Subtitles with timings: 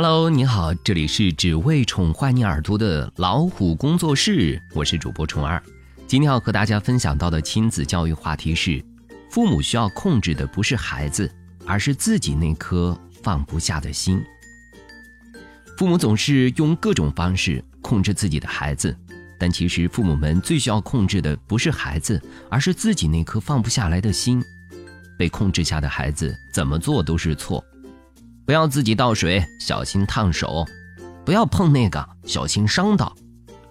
[0.00, 5.60] Hello，你好，这里是只为宠坏你耳朵的老虎工作室，我是主播虫儿。
[6.06, 8.80] 今天要和大家分享到的亲子教育话题是：
[9.28, 11.28] 父母需要控制的不是孩子，
[11.66, 14.22] 而是自己那颗放不下的心。
[15.76, 18.96] 父母总是用各种方式控制自己的孩子，
[19.36, 24.40] 但其实父母们最需要控制的不是孩子，而是自己那颗放不下来的心。
[25.18, 27.64] 被控制下的孩子怎么做都是错。
[28.48, 30.64] 不要自己倒水，小心烫手；
[31.22, 33.14] 不要碰那个，小心伤到。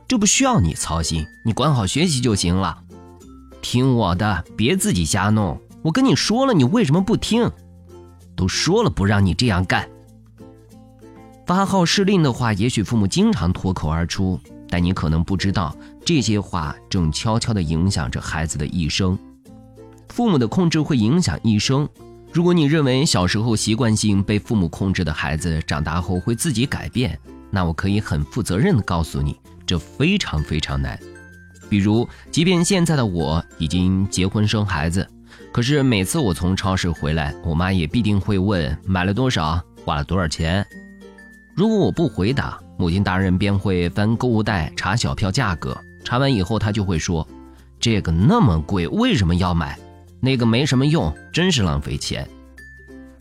[0.07, 2.83] 这不需要你操心，你管好学习就行了。
[3.59, 5.59] 听我的，别自己瞎弄。
[5.81, 7.51] 我跟你说了，你为什么不听？
[8.35, 9.89] 都说了不让你这样干。
[11.47, 14.39] 发号施令的话，也许父母经常脱口而出，
[14.69, 15.75] 但你可能不知道，
[16.05, 19.17] 这些话正悄悄地影响着孩子的一生。
[20.09, 21.89] 父母的控制会影响一生。
[22.37, 27.17] 如果你认为小时候习惯性被父母控制的孩子长大后会自己改变，
[27.49, 30.99] 那我可以很负责任地告诉你，这非常非常难。
[31.67, 35.09] 比如，即便现在的我已经结婚生孩子，
[35.51, 40.63] 可是每次我从超市回来，我妈也必定会问买了多少，花了多少钱。
[41.55, 47.27] 如果我不回答，母亲大人便会翻购物袋查小票价格，查完以后她就会说
[47.81, 49.75] ：“这个那么贵，为什么要买？”
[50.19, 52.27] 那个没什么用，真是浪费钱。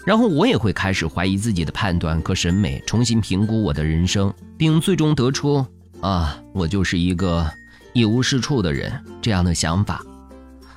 [0.04, 5.66] 然后我也会开始怀疑自己的判断和审美，重新评估我的人生，并最终得出
[6.00, 7.44] 啊，我就是一个
[7.92, 10.00] 一无是处的人这样的想法。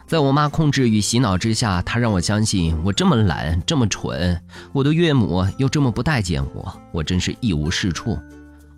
[0.08, 4.42] 在我妈控制与洗脑之下，她让我相信我这么懒，这么蠢，
[4.74, 8.18] 我的岳母又这么不待见我，我真是一无是处，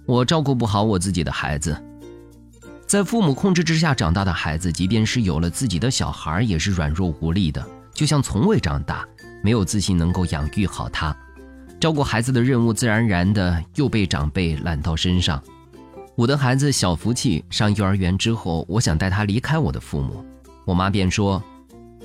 [0.06, 1.82] 我照顾不好我自己的孩子。
[2.92, 9.08] 在父母控制之下长大的孩子，即便是有了自己的小孩，也是软弱无力的，就像从未长大，
[9.42, 11.16] 没有自信能够养育好他。
[11.80, 15.42] 照顾孩子的任务，自然而然的又被长辈揽到身上。
[16.16, 20.26] 我的孩子小福气，上幼儿园之后，我想带他离开我的父母，
[20.66, 21.42] 我妈便说：“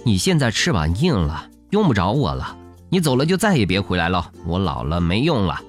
[0.07, 2.57] 你现在翅膀硬了，用不着我了，
[2.91, 5.61] 你走了就再也别回来了，我老了没用了。”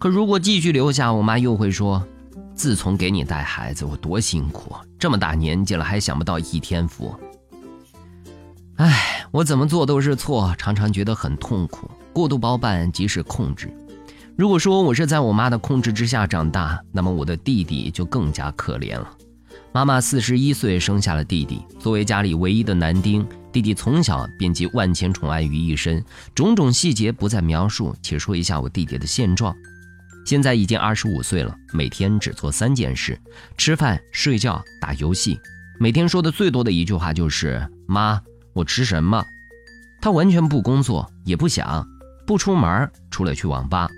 [0.00, 2.02] 可如果继续留下，我妈又会说。
[2.56, 7.14] 自从给你带孩子，我多辛苦，这么大年纪了还想不到一天福。
[8.76, 11.90] 唉，我怎么做都是错，常常觉得很痛苦。
[12.14, 13.70] 过度包办即是控制。
[14.36, 19.10] 如果说我是在我妈的控制之下长大，那么我的弟弟就更加可怜了。
[19.72, 26.02] 妈妈四十一岁生下了弟弟，作为家里唯一的男丁，弟弟从小便集万千宠爱于一身，
[26.34, 29.54] 种种细节不再描述，且说一下我弟弟的现状。
[30.26, 33.16] 现在已经二十五岁了，每天只做三件事：
[33.56, 35.38] 吃饭、睡觉、打游戏。
[35.78, 38.20] 每天说的最多的一句话就是“妈，
[38.52, 39.24] 我吃什么？”
[40.02, 41.86] 他完全不工作，也不想，
[42.26, 43.88] 不出门，除了去网吧，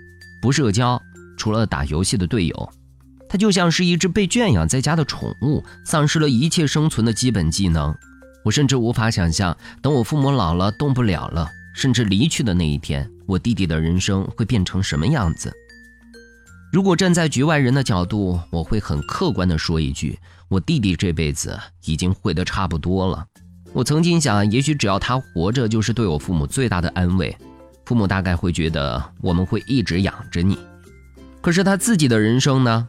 [0.43, 1.01] 不社交，
[1.39, 2.73] 除了打游戏的队友。
[3.27, 7.97] 他就像是一只被圈养在家的宠物，丧失了一切生存的基本技能。
[8.45, 15.51] 我甚至无法想象，等我父母老了，动不了了，甚至离去的那一天，我弟弟的人生会变成什么样子。
[16.71, 20.19] 如果站在局外人的角度，我会很客观地说一句：
[20.49, 23.25] 我弟弟这辈子已经毁得差不多了。
[23.73, 27.35] 我曾经想，也许只要他活着，就是对我父母最大的安慰。
[27.87, 30.59] 父母大概会觉得我们会一直养着你。
[31.41, 32.87] 可是他自己的人生呢？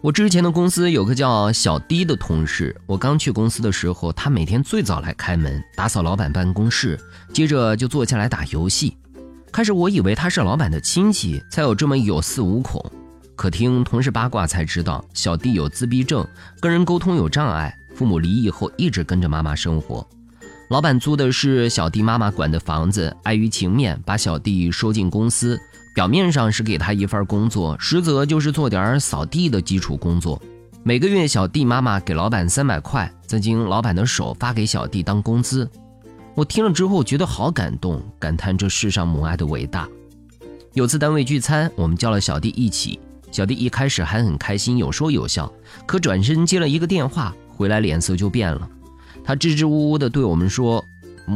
[0.00, 6.98] 我之前的公司有个叫小迪的同事，我刚去公司的时候，他每天最早来开门，打扫老板办公室，
[7.34, 8.96] 接着就坐下来打游戏。
[9.52, 12.84] 开始我以为他是老板的亲戚，才有这么有恃无恐。
[13.34, 16.26] 可听同事八卦才知道，小弟有自闭症，
[16.60, 20.06] 跟人沟通有障碍，父母离异后一直跟着妈妈生活。
[20.68, 25.58] 老板租的是小弟妈妈管的房子，碍于情面，把小弟收进公司。
[25.92, 30.40] 表面上是给他一份工作，实则就是做点扫地的基础工作。
[30.84, 35.68] 每个月小弟妈妈给老板三百块，再经老板的手发给小弟当工资。
[36.34, 39.88] 我听了之后觉得好感动，感叹这世上母爱的伟大。
[40.72, 42.98] 有次单位聚餐，我们叫了小弟一起。
[43.32, 45.52] 小弟一开始还很开心，有说有笑，
[45.86, 48.68] 可转身接了一个电话，回来脸色就变了。
[49.24, 50.84] 他支支吾吾地对我们说：“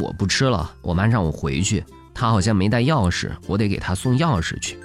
[0.01, 1.85] 我不吃了，我妈让我回去。
[2.15, 4.79] 她好像没带钥匙，我得给她送钥匙去。”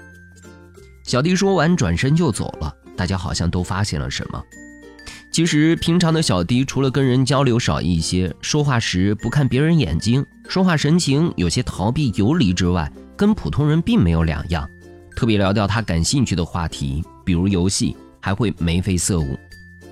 [1.03, 2.73] 小弟说完转身就走了。
[2.97, 4.43] 大家好像都发现了什么。
[5.31, 14.67] 其实平常的小迪除了跟人交流少一些，说话时不看别人眼睛，说话神情有些逃避游离之外，跟普通人并没有两样。
[15.15, 19.37] 特别聊到他感兴趣的话题，比如游戏，还会眉飞色舞。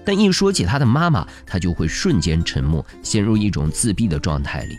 [0.03, 4.77] 但一说起他的妈妈，他就会瞬间沉默，陷入一种自闭的状态里。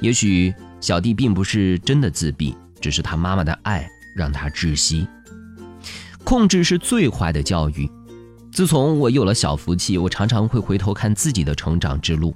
[0.00, 5.06] 也许小弟并不是真的自闭，只是他妈妈的爱让他窒息。
[6.24, 7.88] 控制是最坏的教育。
[8.58, 12.34] 自从我有了小福气，我常常会回头看自己的成长之路。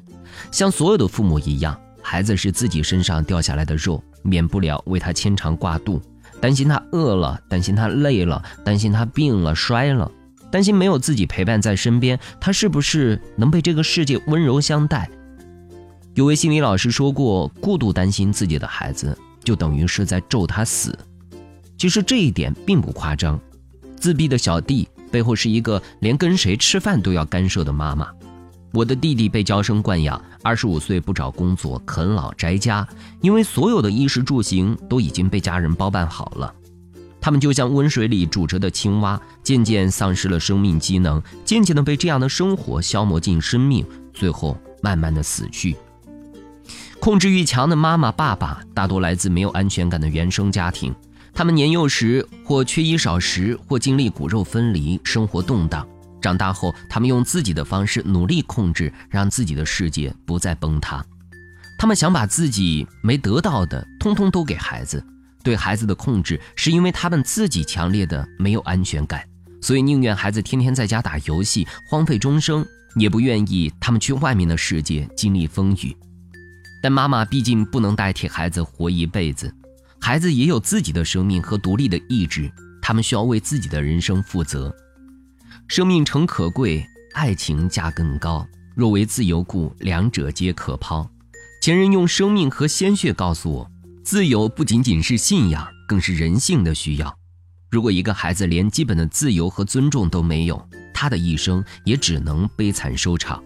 [0.53, 6.01] 像所有的父母一样，孩子是自己身上掉下来的肉，免不了为他牵肠挂肚，
[6.41, 10.09] 担心他饿了，担心他累了，担心他病了衰了，
[10.49, 15.11] 担心没有自己陪伴在身边，他是不是能被这个世界温柔相待？
[16.15, 20.97] 有位心理老师说过，过度担心自己的孩子，就等于是在咒他死。
[21.77, 23.41] 其实这一点并不夸张。
[23.97, 28.09] 自闭的小弟背后是一个连跟谁吃饭都要干涉的妈妈。
[28.73, 32.89] 我的弟弟被娇生惯养，二十五岁不找工作，啃老宅家，
[33.21, 36.53] 因为所有的衣食住行都已经被家人包办好了。
[37.21, 45.77] 他们就像温水里煮着的青蛙，渐渐丧失了生命机能，渐渐的被这样的生活消磨尽生命，最后慢慢的死去。
[46.99, 50.95] 控制欲强的妈妈、爸爸大多来自没有安全感的原生家庭，
[51.35, 55.87] 他们年幼时或缺衣少食，或经历骨肉分离，生活动荡。
[56.21, 61.05] 长大后，他们用自己的方式努力控制，让自己的世界不再崩塌。
[61.79, 65.05] 他们想把自己没得到的通通都给孩子。
[65.43, 69.25] 对孩子的控制，是因为他们自己强烈的没有安全感，
[69.61, 72.65] 所以宁愿孩子天天在家打游戏，荒废终生，
[72.95, 75.97] 也不愿意他们去外面的世界经历风雨。
[76.81, 79.53] 但妈妈毕竟不能代替孩子活一辈子，
[80.05, 82.51] 孩子也有自己的生命和独立的意志，
[82.83, 84.75] 他们需要为自己的人生负责。
[85.69, 86.85] 生命诚可贵，
[87.15, 88.45] 爱情价更高。
[88.75, 91.09] 若为自由故，两者皆可抛。
[91.63, 93.71] 前人用生命和鲜血告诉我，
[94.03, 97.17] 自由不仅仅是信仰，更是人性的需要。
[97.71, 103.41] 如果一个孩子连基本的自由和尊重都没有，他的一生也只能悲惨收场。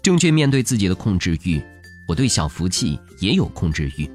[0.00, 1.60] 正确面对自己的控制欲。
[2.06, 4.08] 我对小福气也有控制欲，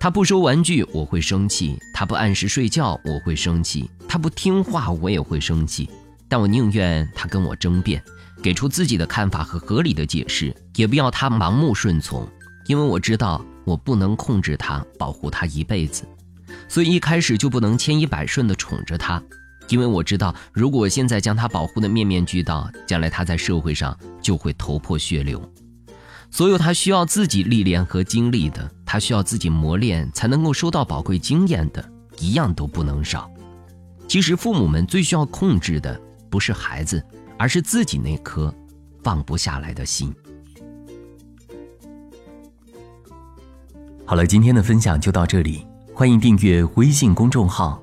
[0.00, 5.90] 他不收玩具我会生气，他不按时睡觉我会生气，他不听话我也会生气，
[6.28, 8.00] 但我宁愿他跟我争辩，
[8.40, 12.26] 给出自己的看法和合理的解释，也不要他盲目顺从，
[12.66, 16.04] 因为我知道我不能控制他，保护他一辈子，
[16.68, 19.20] 所以一开始就不能千依百顺地宠着他，
[19.68, 25.42] 因为我知道如果现在将他保护得面面俱到，将来他在社会上就会头破血流。
[26.30, 33.30] 所有他需要自己历练和经历的，他需要自己磨练才能够收到宝贵经验的，一样都不能少。
[34.06, 37.04] 其实父母们最需要控制的，不是孩子，
[37.38, 38.54] 而是自己那颗
[39.02, 40.14] 放不下来的心。
[44.04, 47.82] 好了，今天的分享就到这里，欢迎订阅微信公众号。